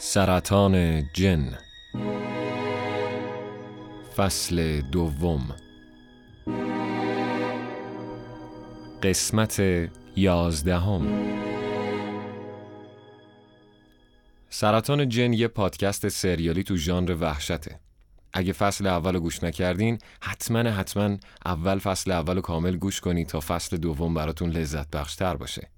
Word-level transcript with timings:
سرطان 0.00 1.02
جن. 1.12 1.58
فصل 4.16 4.80
دوم. 4.80 5.56
قسمت 9.02 9.62
یازدهم. 10.16 11.06
سرطان 14.50 15.08
جن 15.08 15.32
یه 15.32 15.48
پادکست 15.48 16.08
سریالی 16.08 16.62
تو 16.62 16.76
ژانر 16.76 17.16
وحشته. 17.20 17.80
اگه 18.32 18.52
فصل 18.52 18.86
اول 18.86 19.18
گوش 19.18 19.44
نکردین 19.44 19.98
حتما 20.22 20.58
حتما 20.58 21.16
اول 21.46 21.78
فصل 21.78 22.10
اول 22.10 22.40
کامل 22.40 22.76
گوش 22.76 23.00
کنید 23.00 23.26
تا 23.26 23.40
فصل 23.40 23.76
دوم 23.76 24.14
براتون 24.14 24.50
لذت 24.50 24.90
بخشتر 24.90 25.36
باشه. 25.36 25.77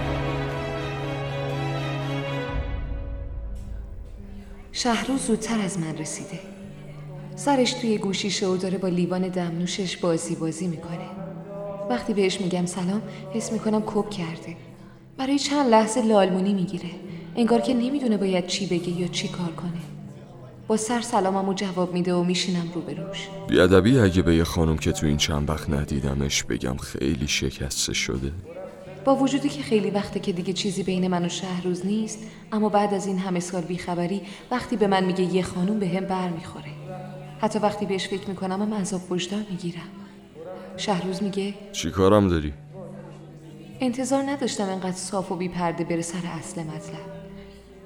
شهروز 4.83 5.21
زودتر 5.21 5.61
از 5.61 5.79
من 5.79 5.97
رسیده. 5.97 6.39
سرش 7.35 7.73
توی 7.73 7.97
گوشیشه 7.97 8.47
و 8.47 8.57
داره 8.57 8.77
با 8.77 8.87
لیوان 8.87 9.27
دمنوشش 9.27 9.97
بازی 9.97 10.35
بازی 10.35 10.67
می‌کنه. 10.67 11.09
وقتی 11.89 12.13
بهش 12.13 12.41
میگم 12.41 12.65
سلام 12.65 13.01
حس 13.33 13.51
می‌کنم 13.51 13.83
کپ 13.85 14.09
کرده. 14.09 14.55
برای 15.17 15.39
چند 15.39 15.69
لحظه 15.69 16.01
لالمونی 16.01 16.53
می‌گیره. 16.53 16.89
انگار 17.35 17.61
که 17.61 17.73
نمی‌دونه 17.73 18.17
باید 18.17 18.47
چی 18.47 18.67
بگه 18.67 18.89
یا 18.89 19.07
چی 19.07 19.27
کار 19.27 19.51
کنه. 19.51 19.81
با 20.67 20.77
سر 20.77 21.01
سلاممو 21.01 21.53
جواب 21.53 21.93
میده 21.93 22.13
و 22.13 22.23
میشینم 22.23 22.71
روبروش 22.75 23.27
بیادبی 23.47 23.99
اگه 23.99 24.21
به 24.21 24.35
یه 24.35 24.43
خانم 24.43 24.77
که 24.77 24.91
تو 24.91 25.05
این 25.05 25.17
چند 25.17 25.49
وقت 25.49 25.69
ندیدمش 25.69 26.43
بگم 26.43 26.77
خیلی 26.77 27.27
شکسته 27.27 27.93
شده. 27.93 28.31
با 29.05 29.15
وجودی 29.15 29.49
که 29.49 29.63
خیلی 29.63 29.89
وقته 29.89 30.19
که 30.19 30.31
دیگه 30.31 30.53
چیزی 30.53 30.83
بین 30.83 31.07
من 31.07 31.25
و 31.25 31.29
شهروز 31.29 31.85
نیست 31.85 32.19
اما 32.51 32.69
بعد 32.69 32.93
از 32.93 33.07
این 33.07 33.17
همه 33.17 33.39
سال 33.39 33.61
بیخبری 33.61 34.21
وقتی 34.51 34.77
به 34.77 34.87
من 34.87 35.03
میگه 35.03 35.21
یه 35.21 35.43
خانوم 35.43 35.79
به 35.79 35.87
هم 35.87 36.05
بر 36.05 36.29
می‌خوره 36.29 36.71
حتی 37.39 37.59
وقتی 37.59 37.85
بهش 37.85 38.07
فکر 38.07 38.29
می‌کنم 38.29 38.61
هم 38.61 38.73
عذاب 38.73 39.11
وجدان 39.11 39.45
می‌گیرم. 39.49 39.89
شهروز 40.77 41.23
میگه 41.23 41.53
چی 41.71 41.91
کارم 41.91 42.27
داری؟ 42.27 42.53
انتظار 43.79 44.23
نداشتم 44.23 44.69
انقدر 44.69 44.91
صاف 44.91 45.31
و 45.31 45.35
بیپرده 45.35 45.83
بره 45.83 46.01
سر 46.01 46.27
اصل 46.39 46.63
مطلب. 46.63 47.11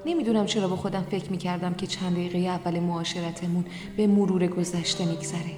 نمی‌دونم 0.06 0.46
چرا 0.46 0.68
با 0.68 0.76
خودم 0.76 1.06
فکر 1.12 1.32
می‌کردم 1.32 1.74
که 1.74 1.88
چند 1.88 2.14
دقیقه 2.14 2.38
اول 2.38 2.80
معاشرتمون 2.80 3.66
به 3.97 4.08
مرور 4.08 4.47
گذشته 4.47 5.06
میگذره. 5.06 5.56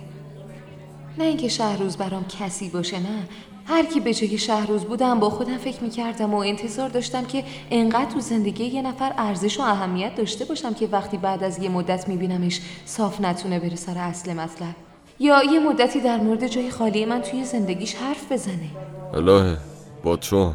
نه 1.18 1.24
اینکه 1.24 1.48
شهروز 1.48 1.98
برام 1.98 2.26
کسی 2.28 2.70
باشه 2.70 3.00
نه. 3.00 3.28
هر 3.70 3.86
کی 3.86 4.00
به 4.00 4.14
جای 4.14 4.38
شهروز 4.38 4.84
بودم 4.84 5.20
با 5.20 5.30
خودم 5.30 5.58
فکر 5.58 5.84
می‌کردم 5.84 6.34
و 6.34 6.38
انتظار 6.38 6.90
داشتم 6.90 7.26
که 7.26 7.44
انقدر 7.72 8.12
تو 8.12 8.20
زندگی 8.20 8.64
یه 8.64 8.82
نفر 8.82 9.14
ارزش 9.18 9.60
و 9.60 9.62
اهمیت 9.62 10.16
داشته 10.16 10.46
باشم 10.46 10.74
که 10.74 10.88
وقتی 10.88 11.18
بعد 11.18 11.44
از 11.44 11.60
یه 11.60 11.70
مدت 11.70 12.08
میبینمش 12.08 12.62
صاف 12.86 13.22
نتونه 13.22 13.60
بره 13.60 13.76
سر 13.76 13.98
اصل 13.98 14.34
مطلب. 14.34 14.76
یا 15.20 15.44
یه 15.44 15.60
مدتی 15.60 16.02
در 16.02 16.18
مورد 16.18 16.48
جای 16.48 16.70
خالی 16.72 17.06
من 17.06 17.22
توی 17.22 17.44
زندگیش 17.44 17.96
حرف 17.96 18.32
بزنه. 18.32 18.70
الهه 19.14 19.58
با 20.04 20.18
تو. 20.18 20.54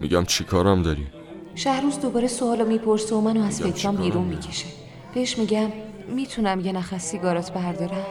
میگم 0.00 0.24
چی 0.24 0.44
کارم 0.44 0.82
داری؟ 0.82 1.06
شهروز 1.54 2.00
دوباره 2.00 2.28
سوالو 2.28 2.64
می‌پرسه 2.64 3.14
و 3.14 3.20
منو 3.20 3.44
از 3.44 3.62
فکرام 3.62 3.96
بیرون 3.96 4.24
می‌کشه. 4.24 4.66
بهش 5.14 5.38
میگم 5.38 5.68
می‌تونم 6.08 6.60
یه 6.60 6.72
نخ 6.72 6.98
سیگارات 6.98 7.52
بردارم؟ 7.52 8.06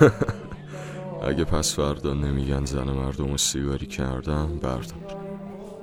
اگه 1.22 1.44
پس 1.44 1.74
فردا 1.74 2.14
نمیگن 2.14 2.64
زن 2.64 2.90
مردم 2.90 3.36
سیگاری 3.36 3.86
کردم 3.86 4.58
بردار. 4.62 5.16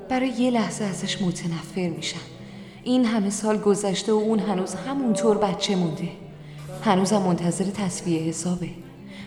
برای 0.10 0.30
یه 0.30 0.52
لحظه 0.52 0.86
ازش 0.86 1.22
متنفر 1.22 1.90
میشم. 1.90 2.20
این 2.84 3.06
همه 3.06 3.30
سال 3.30 3.58
گذشته 3.58 4.14
و 4.14 4.16
اون 4.16 4.40
هنوز 4.40 4.76
همونطور 4.76 5.38
بچه 5.38 5.76
مونده. 5.76 6.10
هنوزم 6.84 7.18
منتظر 7.18 7.66
تصویه 7.66 8.22
حسابه. 8.22 8.70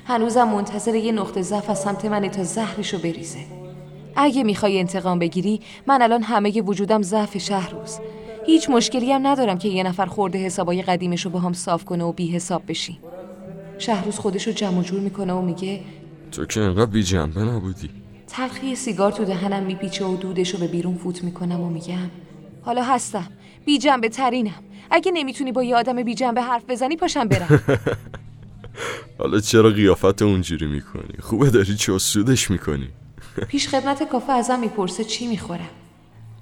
هنوزم 0.05 0.49
منتظر 0.49 0.95
یه 0.95 1.13
نقطه 1.13 1.43
ضعف 1.43 1.71
از 1.71 1.83
سمت 1.83 2.05
منه 2.05 2.29
تا 2.29 2.45
زهرشو 2.45 2.99
بریزه. 2.99 3.39
اگه 4.17 4.43
می‌خوای 4.43 4.79
انتقام 4.79 5.19
بگیری 5.19 5.61
من 5.87 6.03
الان 6.03 6.23
همه 6.23 6.63
وجودم 6.63 7.03
ضعف 7.03 7.39
شهروز 7.39 7.99
هیچ 8.47 8.71
مشکلی 8.71 9.13
هم 9.13 9.27
ندارم 9.27 9.59
که 9.59 9.69
یه 9.69 9.83
نفر 9.83 10.07
خورده 10.07 10.39
حسابای 10.39 10.83
قدیمش 10.83 11.25
رو 11.25 11.31
با 11.31 11.39
هم 11.39 11.53
صاف 11.53 11.85
کنه 11.85 12.05
و 12.05 12.13
بی 12.13 12.31
حساب 12.31 12.63
بشی. 12.69 12.99
شهروز 13.79 14.19
خودش 14.19 14.47
رو 14.47 14.53
جمع 14.53 14.83
جور 14.83 15.01
می‌کنه 15.01 15.33
و 15.33 15.43
میگه 15.43 15.81
تو 16.33 16.45
که 16.45 16.61
انقدر 16.61 16.91
بی 16.91 17.03
جنبه 17.03 17.41
نبودی. 17.41 17.91
تلخی 18.27 18.75
سیگار 18.75 19.13
تو 19.13 19.25
دهنم 19.25 19.63
میپیچه 19.63 20.05
و 20.05 20.17
دودش 20.17 20.51
رو 20.51 20.59
به 20.61 20.67
بیرون 20.67 20.95
فوت 20.95 21.25
می‌کنم 21.25 21.61
و 21.61 21.71
میگم 21.71 22.11
حالا 22.63 22.83
هستم 22.83 23.29
بی 23.65 23.79
جنبه 23.79 24.09
ترینم. 24.09 24.63
اگه 24.91 25.13
نمی‌تونی 25.13 25.53
با 25.53 25.63
یه 25.63 25.77
آدم 25.77 26.03
بی 26.03 26.15
جنبه 26.15 26.43
حرف 26.43 26.63
بزنی 26.69 26.97
پاشم 26.97 27.29
برم. 27.29 27.61
حالا 29.19 29.41
چرا 29.41 29.71
قیافت 29.71 30.23
اونجوری 30.23 30.67
می‌کنی؟ 30.67 31.15
خوبه 31.21 31.51
داری 31.51 31.77
سودش 31.99 32.51
می‌کنی. 32.51 32.89
پیش 33.51 33.69
خدمت 33.69 34.03
کافه 34.03 34.33
ازم 34.33 34.59
می‌پرسه 34.59 35.05
چی 35.05 35.27
می‌خورم. 35.27 35.71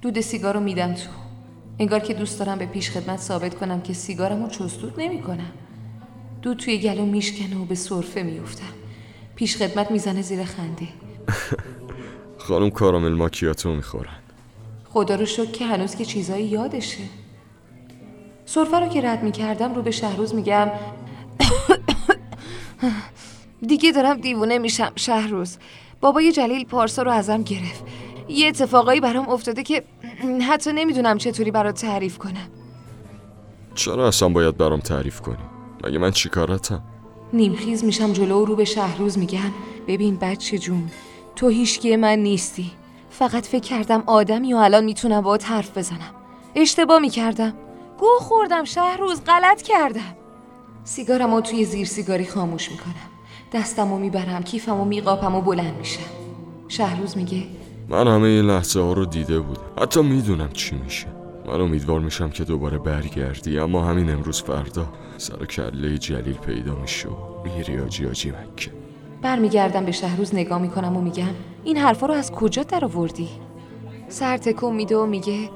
دود 0.03 0.21
سیگار 0.21 0.55
رو 0.55 0.61
میدم 0.61 0.95
تو. 0.95 1.11
انگار 1.79 2.01
که 2.01 2.15
دوست 2.15 2.39
دارم 2.39 2.59
به 2.59 2.67
پیش 2.67 2.91
خدمت 2.91 3.21
ثابت 3.21 3.55
کنم 3.55 3.81
که 3.81 3.93
سیگارم 3.93 4.43
رو 4.43 4.49
چستود 4.49 4.95
نمی‌کنم. 4.99 5.53
دود 6.43 6.57
توی 6.57 6.79
گلو 6.79 7.07
میشکنه 7.07 7.57
و 7.57 7.65
به 7.65 7.75
صرفه 7.75 8.23
میفتم 8.23 8.73
پیش 9.37 9.57
خدمت 9.57 9.91
می‌زنه 9.91 10.23
زیر 10.23 10.45
خنده. 10.45 10.89
خانم 12.39 12.71
کارامل 12.71 13.13
ماکیاتو 13.13 13.75
می‌خورن. 13.75 14.17
خدا 14.85 15.15
رو 15.15 15.27
شکر 15.27 15.51
که 15.51 15.67
هنوز 15.67 15.95
که 15.95 16.05
چیزایی 16.05 16.47
یادشه. 16.47 17.03
صرفه 18.47 18.81
رو 18.81 18.89
که 18.89 19.01
رد 19.01 19.23
می‌کردم 19.23 19.75
رو 19.75 19.83
به 19.83 19.91
شهروز 19.91 20.35
میگم 20.35 20.71
دیگه 23.69 23.93
دارم 23.93 24.21
دیوونه 24.21 24.59
میشم 24.59 24.93
شهروز. 24.97 25.59
بابای 26.01 26.33
جلیل 26.33 26.65
پارسا 26.65 27.03
رو 27.03 27.11
ازم 27.11 27.43
گرفت. 27.43 27.85
یه 28.29 28.49
اتفاقایی 28.49 29.01
برام 29.01 29.29
افتاده 29.29 29.63
که 29.63 29.83
حتی 30.51 30.73
نمی‌دونم 30.73 31.19
چطوری 31.19 31.51
برات 31.51 31.81
تعریف 31.81 32.19
کنم. 32.19 32.49
چرا 33.75 34.09
اصلا 34.09 34.29
باید 34.29 34.57
برام 34.57 34.81
تعریف 34.81 35.21
کنی؟ 35.21 35.37
مگه 35.85 35.99
من 35.99 36.11
چیکارتم؟ 36.11 36.83
نیمخیز 37.33 37.85
میشم 37.85 38.13
جلو 38.13 38.45
رو 38.45 38.57
به 38.57 38.65
شهروز 38.65 39.19
میگم 39.19 39.53
ببین 39.89 40.17
بچه 40.17 40.59
جون 40.59 40.91
تو 41.37 41.49
هیچکی 41.49 41.97
من 41.97 42.19
نیستی. 42.19 42.71
فقط 43.11 43.47
فکر 43.47 43.63
کردم 43.63 44.03
آدمی 44.07 44.55
و 44.55 44.57
الان 44.57 44.85
می‌تونم 44.85 45.21
با 45.21 45.39
حرف 45.45 45.79
بزنم. 45.79 46.15
اشتباه 46.55 46.99
می‌کردم. 46.99 47.55
گو 47.99 48.07
خوردم 48.21 48.65
شهروز 48.65 49.25
غلط 49.25 49.63
کردم. 49.63 50.17
سیگارم 50.85 51.35
رو 51.35 51.41
توی 51.41 51.65
زیر 51.65 51.87
سیگاری 51.87 52.27
خاموش 52.27 52.71
می‌کنم. 52.71 52.95
دستم 53.53 53.91
رو 53.93 53.99
می‌برم 53.99 54.43
کیفم 54.43 54.81
و 54.81 54.85
میقاپم 54.85 55.35
و 55.35 55.41
بلند 55.41 55.79
میشم. 55.79 56.03
شهروز 56.69 57.17
میگه 57.17 57.43
من 57.89 58.07
همه 58.07 58.29
این 58.29 58.45
لحظه 58.45 58.81
ها 58.81 58.93
رو 58.93 59.07
دیده 59.07 59.41
بودم. 59.41 59.83
حتی 59.83 60.03
می‌دونم 60.03 60.53
چی 60.53 60.75
میشه. 60.75 61.07
من 61.47 61.61
امیدوار 61.61 62.01
میشم 62.01 62.31
که 62.31 62.45
دوباره 62.45 62.79
برگردی 62.79 63.59
اما 63.59 63.85
همین 63.85 64.11
امروز 64.11 64.43
فردا 64.43 64.87
سر 65.19 65.45
کله 65.45 65.99
جلیل 65.99 66.35
پیدا 66.35 66.75
میشه 66.75 67.09
و 67.09 67.43
میری 67.45 67.79
آجی 67.79 68.07
آجی 68.07 68.31
مکه. 68.31 68.71
برمیگردم 69.23 69.85
به 69.85 69.93
شهروز 69.93 70.35
نگاه 70.35 70.63
می‌کنم 70.63 70.97
و 70.97 71.01
میگم 71.01 71.35
این 71.65 71.77
حرفا 71.77 72.07
رو 72.07 72.15
از 72.15 72.33
کجا 72.33 72.63
در 72.63 72.85
آوردی؟ 72.85 73.29
سر 74.09 74.37
تکون 74.37 74.77
میده 74.77 74.97
و 74.97 75.07
میگه 75.07 75.51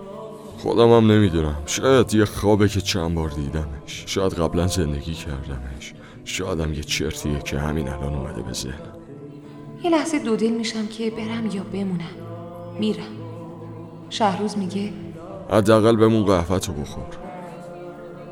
خودم 0.59 0.93
هم 0.93 1.13
نمی‌دونم. 1.13 1.63
شاید 1.67 2.15
یه 2.15 2.25
خوابه 2.25 2.69
که 2.69 2.81
چند 2.81 3.15
بار 3.15 3.29
دیدمش. 3.29 4.05
شاید 4.07 4.35
قبلا 4.35 4.67
زندگی 4.67 5.15
کردمش. 5.15 5.95
شایدم 6.25 6.73
یه 6.73 6.83
چرتیه 6.83 7.39
که 7.39 7.59
همین 7.59 7.89
الان 7.89 8.15
اومده 8.15 8.43
به 8.43 8.53
ذهنم. 8.53 8.97
یه 9.85 9.91
لحظه 9.91 10.19
دودل 10.19 10.51
میشم 10.51 10.87
که 10.87 11.11
برم 11.11 11.47
یا 11.47 11.63
بمونم. 11.73 12.15
میرم. 12.79 13.17
شهروز 14.11 14.59
میگه 14.59 14.93
حداقل 15.53 15.97
بمون 15.97 16.25
قهوه‌تو 16.25 16.73
بخور. 16.73 17.05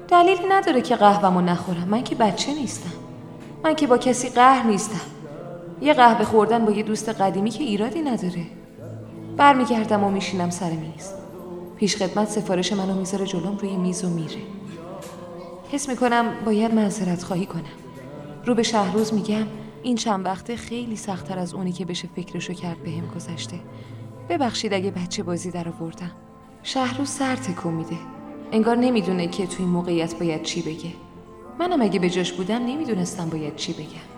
دلیلی 0.09 0.49
نداره 0.49 0.81
که 0.81 0.97
قهوه‌مو 0.97 1.41
نخورم. 1.41 1.89
من 1.89 2.05
که 2.05 2.15
بچه 2.15 2.55
نیستم. 2.55 2.93
من 3.65 3.75
که 3.75 3.87
با 3.87 3.99
کسی 3.99 4.29
قهر 4.29 4.67
نیستم. 4.67 5.01
یه 5.81 5.95
قهوه 5.95 6.25
خوردن 6.25 6.65
با 6.65 6.73
یه 6.73 6.83
دوست 6.83 7.09
قدیمی 7.09 7.51
که 7.51 7.65
ایرادی 7.65 8.03
نداره. 8.03 8.47
برمیگردم 9.37 10.05
و 10.05 10.11
میشینم 10.11 10.51
سر 10.51 10.71
میز. 10.71 11.13
پیش 11.77 11.97
خدمت 11.97 12.29
سفارش 12.29 12.73
منو 12.73 12.95
می‌ذاره 12.95 13.27
جلوم 13.27 13.59
روی 13.59 13.77
میز 13.77 14.05
و 14.05 14.09
میره. 14.09 14.41
حس 15.73 15.89
می‌کنم 15.89 16.25
باید 16.45 16.75
معذرت 16.75 17.23
خواهی 17.23 17.47
کنم. 17.47 17.63
رو 18.45 18.55
به 18.55 18.63
شهروز 18.63 19.15
میگم 19.15 19.47
این 19.83 19.97
چند 19.97 20.27
وقته 20.27 20.57
خیلی 20.57 20.97
سختتر 20.97 21.39
از 21.39 21.55
اونی 21.55 21.73
که 21.73 21.85
بشه 21.85 22.09
فکرشو 22.17 22.53
کرد 22.53 22.83
بهم 22.83 23.01
به 23.01 23.15
گذشته. 23.15 23.57
ببخشید 24.29 24.75
اگه 24.75 24.91
بچه 24.91 25.23
بازی 25.23 25.51
در 25.51 25.69
آوردم 25.69 26.11
شهروز 26.63 27.09
سر 27.09 27.37
تکون 27.37 27.75
میده. 27.75 27.97
انگار 28.53 28.77
نمی‌دونه 28.77 29.27
که 29.27 29.47
توی 29.47 29.65
این 29.65 29.69
موقعیت 29.69 30.19
باید 30.19 30.43
چی 30.43 30.63
بگه. 30.63 30.93
منم 31.59 31.83
اگه 31.83 31.99
به 31.99 32.11
جاش 32.11 32.33
بودم 32.33 32.67
نمی‌دونستم 32.67 33.29
باید 33.29 33.57
چی 33.57 33.73
بگم. 33.73 34.09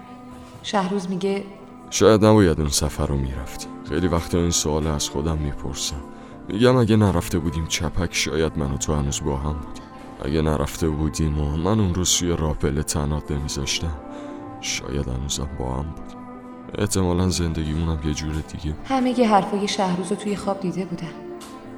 شهروز 0.62 1.10
میگه 1.10 1.44
شاید 1.90 2.24
نباید 2.24 2.60
اون 2.60 2.68
سفر 2.68 3.06
رو 3.06 3.16
می‌رفتی. 3.16 3.66
خیلی 3.88 4.06
وقت 4.06 4.34
این 4.34 4.50
سوال 4.50 4.86
از 4.86 5.08
خودم 5.08 5.38
می‌پرسم. 5.38 6.00
میگم 6.48 6.76
اگه 6.76 6.96
نرفته 6.96 7.38
بودیم 7.38 7.66
چپک 7.66 8.14
شاید 8.14 8.58
من 8.58 8.72
و 8.72 8.76
تو 8.76 8.94
هنوز 8.94 9.22
با 9.24 9.36
هم 9.36 9.52
بودیم. 9.52 9.82
اگه 10.24 10.42
نرفته 10.42 10.88
بودیم 10.88 11.40
و 11.40 11.56
من 11.56 11.80
اون 11.80 11.94
روز 11.94 12.18
توی 12.18 12.36
راپل 12.36 12.82
تنات 12.82 13.30
نمیذاشتم 13.30 14.00
شاید 14.60 15.08
هنوزم 15.08 15.48
با 15.58 15.72
هم 15.74 15.82
بودیم. 15.82 16.18
احتمالا 16.78 17.28
زندگیمونم 17.28 17.98
یه 18.04 18.14
جور 18.14 18.32
دیگه 18.32 18.76
همه 18.84 19.18
ی 19.20 19.24
حرفای 19.24 19.68
شهروز 19.68 20.10
رو 20.10 20.16
توی 20.16 20.36
خواب 20.36 20.60
دیده 20.60 20.84
بودم 20.84 21.29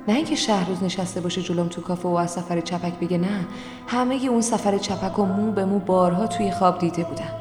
نه 0.08 0.14
اینکه 0.14 0.34
شهروز 0.34 0.82
نشسته 0.82 1.20
باشه 1.20 1.42
جلوم 1.42 1.68
تو 1.68 1.80
کافه 1.80 2.08
و 2.08 2.14
از 2.14 2.30
سفر 2.30 2.60
چپک 2.60 2.92
بگه 2.92 3.18
نه. 3.18 3.46
همه 3.86 4.24
ی 4.24 4.28
اون 4.28 4.40
سفر 4.40 4.78
چپک 4.78 5.18
و 5.18 5.24
مو 5.24 5.52
به 5.52 5.64
مو 5.64 5.78
بارها 5.78 6.26
توی 6.26 6.50
خواب 6.50 6.78
دیده 6.78 7.04
بودم 7.04 7.32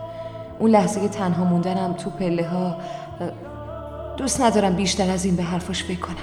اون 0.60 0.72
لحظه 0.72 1.02
که 1.02 1.08
تنها 1.08 1.44
موندنم 1.44 1.94
تو 1.94 2.10
پله 2.10 2.48
ها 2.48 2.76
دوست 4.18 4.42
ندارم 4.42 4.76
بیشتر 4.76 5.10
از 5.12 5.26
این 5.26 5.36
به 5.36 5.44
حرفاش 5.44 5.84
فکر 5.84 6.00
کنم. 6.00 6.16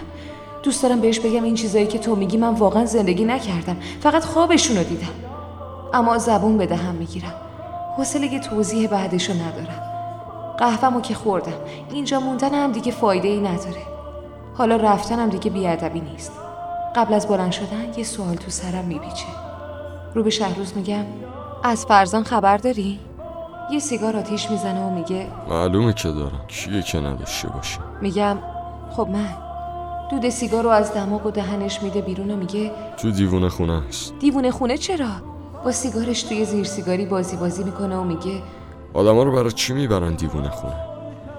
دوست 0.63 0.83
دارم 0.83 1.01
بهش 1.01 1.21
بگم 1.21 1.43
این 1.43 1.55
چیزایی 1.55 1.87
که 1.87 1.99
تو 1.99 2.17
میگی 2.17 2.37
من 2.37 2.55
واقعا 2.55 2.85
زندگی 2.87 3.25
نکردم. 3.25 3.77
فقط 4.01 4.25
خوابشون 4.25 4.77
رو 4.77 4.83
دیدم. 4.83 5.07
اما 5.95 6.19
زبون 6.19 6.59
به 6.59 6.67
دهم 6.67 6.95
می‌گیرم. 6.95 7.35
حوصله 7.97 8.39
توضیح 8.39 8.89
بعدشو 8.89 9.33
ندارم. 9.33 9.83
قهوه‌مو 10.59 11.01
که 11.01 11.15
خوردم. 11.15 11.53
اینجا 11.91 12.21
موندن 12.21 12.55
هم 12.55 12.73
دیگه 12.73 12.93
فایده 12.93 13.29
ای 13.29 13.41
نداره. 13.41 13.98
حالا 14.59 14.77
رفتنم 14.77 15.29
دیگه 15.29 15.51
بیادبی 15.51 16.01
نیست. 16.01 16.33
قبل 16.97 17.15
از 17.15 17.29
بلند 17.29 17.53
شدن 17.53 17.93
یه 17.97 18.05
سوال 18.05 18.35
تو 18.35 18.51
سرم 18.51 18.85
میپیچه. 18.85 19.27
رو 20.15 20.23
به 20.23 20.31
شهروز 20.31 20.77
میگم 20.77 21.05
از 21.65 21.87
فرزان 21.87 22.25
خبر 22.25 22.57
داری؟ 22.57 22.99
یه 23.73 23.79
سیگار 23.79 24.17
آتیش 24.17 24.51
می‌زنه 24.51 24.81
و 24.81 24.91
میگه 24.91 25.27
معلومه 25.49 25.93
که 25.93 26.09
دارم. 26.09 26.41
کیه 26.49 26.83
که 26.83 27.01
نداشته 27.01 27.49
باشه؟ 27.49 27.79
میگم 28.01 28.39
خب 28.91 29.09
من. 29.09 29.35
دود 30.11 30.29
سیگار 30.29 30.63
رو 30.63 30.71
از 30.71 30.95
دماغ 30.95 31.27
و 31.27 31.31
دهنش 31.31 31.83
میده 31.83 32.01
بیرون 32.01 32.31
و 32.31 32.37
میگه 32.37 32.71
تو 32.97 33.11
دیوونه 33.11 33.49
خونه 33.49 33.83
است 33.89 34.13
دیوونه 34.21 34.51
خونه 34.51 34.77
چرا؟ 34.77 35.11
با 35.65 35.73
سیگارش 35.73 36.23
توی 36.23 36.45
زیر 36.45 36.65
سیگاری 36.65 37.07
بازی 37.07 37.37
بازی 37.37 37.65
می‌کنه 37.65 37.97
و 37.97 38.05
میگه 38.05 38.43
آدما 38.95 39.23
رو 39.23 39.33
برای 39.33 39.53
چی 39.53 39.73
می‌برن 39.73 40.15
دیوونه 40.15 40.51
خونه؟ 40.51 40.77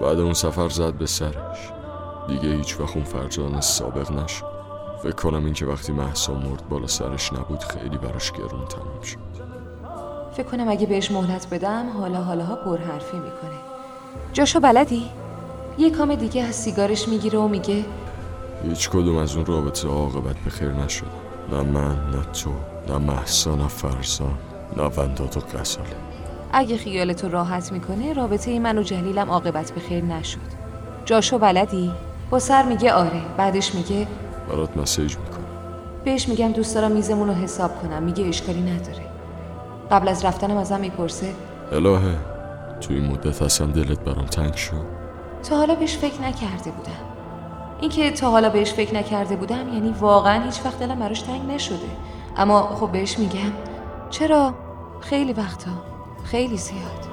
بعد 0.00 0.18
اون 0.18 0.34
سفر 0.34 0.68
زد 0.68 0.92
به 0.92 1.06
سرش. 1.06 1.72
دیگه 2.28 2.48
هیچ 2.48 2.80
وقت 2.80 2.96
اون 2.96 3.04
فرجان 3.04 3.60
سابق 3.60 4.12
نشد. 4.12 4.44
فکر 5.02 5.12
کنم 5.12 5.44
این 5.44 5.54
که 5.54 5.66
وقتی 5.66 5.92
محسا 5.92 6.34
مرد 6.34 6.68
بالا 6.68 6.86
سرش 6.86 7.32
نبود 7.32 7.58
خیلی 7.64 7.98
براش 7.98 8.32
گرون 8.32 8.64
تمام 8.66 9.02
شد. 9.02 9.18
فکر 10.32 10.46
کنم 10.46 10.68
اگه 10.68 10.86
بهش 10.86 11.10
مهلت 11.10 11.46
بدم 11.50 11.90
حالا 11.98 12.22
حالاها 12.22 12.56
پر 12.56 12.78
حرفی 12.78 13.16
می‌کنه. 13.16 13.60
جاشو 14.32 14.60
بلدی؟ 14.60 15.10
یه 15.78 15.90
کام 15.90 16.14
دیگه 16.14 16.42
از 16.42 16.54
سیگارش 16.54 17.08
می‌گیره 17.08 17.38
و 17.38 17.48
میگه 17.48 17.84
هیچ 18.64 18.90
کدوم 18.90 19.16
از 19.16 19.36
اون 19.36 19.46
رابطه 19.46 19.88
عاقبت 19.88 20.36
به 20.36 20.50
خیر 20.50 20.72
نشد. 20.72 21.06
نه 21.52 21.62
من 21.62 22.10
نه 22.10 22.22
تو 22.24 22.50
نه 22.88 22.98
محسا 22.98 23.54
نه 23.54 23.68
فرزان 23.68 24.38
نه 24.76 24.82
ونداد 24.82 25.36
و 25.36 25.40
غزاله. 25.58 25.96
اگه 26.52 26.76
خیالتو 26.76 27.28
راحت 27.28 27.72
می‌کنه 27.72 28.12
رابطه 28.12 28.58
من 28.58 28.78
و 28.78 28.82
جلیلم 28.82 29.30
عاقبت 29.30 29.72
به 29.72 29.80
خیر 29.80 30.04
نشد. 30.04 30.38
جاشو 31.04 31.38
بلدی؟ 31.38 31.92
با 32.30 32.38
سر 32.38 32.62
میگه 32.62 32.92
آره 32.92 33.22
بعدش 33.36 33.74
میگه 33.74 34.06
برات 34.48 34.76
مسیج 34.76 35.16
می‌کنم. 35.16 35.44
بهش 36.04 36.28
میگم 36.28 36.52
دوست 36.52 36.74
دارم 36.74 36.92
میزمون 36.92 37.28
رو 37.28 37.34
حساب 37.34 37.82
کنم 37.82 38.02
میگه 38.02 38.24
اشکالی 38.24 38.60
نداره. 38.60 39.06
قبل 39.90 40.08
از 40.08 40.24
رفتنم 40.24 40.56
ازم 40.56 40.80
می‌پرسه. 40.80 41.34
الهه 41.72 42.16
تو 42.80 42.94
این 42.94 43.06
مدت 43.06 43.42
اصلا 43.42 43.66
دلت 43.66 44.00
برام 44.00 44.26
تنگ 44.26 44.54
شد؟ 44.54 45.00
تا 45.48 45.56
حالا 45.56 45.74
بهش 45.74 45.96
فکر 45.96 46.22
نکرده 46.22 46.70
بودم. 46.70 46.92
اینکه 47.80 48.10
تا 48.10 48.30
حالا 48.30 48.48
بهش 48.48 48.72
فکر 48.72 48.94
نکرده 48.94 49.36
بودم 49.36 49.68
یعنی 49.74 49.94
واقعا 50.00 50.42
هیچ 50.42 50.60
وقت 50.64 50.78
دلم 50.78 50.98
براش 50.98 51.22
تنگ 51.22 51.50
نشده. 51.50 51.78
اما 52.36 52.62
خب 52.62 52.92
بهش 52.92 53.18
میگم 53.18 53.52
چرا؟ 54.10 54.54
خیلی 55.00 55.32
وقتا. 55.32 55.70
خیلی 56.24 56.56
زیاد. 56.56 57.06